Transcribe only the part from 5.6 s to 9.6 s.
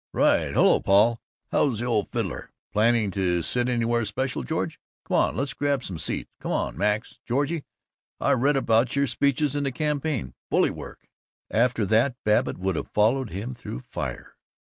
some seats. Come on, Max. Georgie, I read about your speeches